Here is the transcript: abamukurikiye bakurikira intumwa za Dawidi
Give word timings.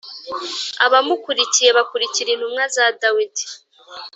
abamukurikiye 0.85 1.69
bakurikira 1.77 2.29
intumwa 2.31 2.63
za 2.75 2.85
Dawidi 3.01 3.43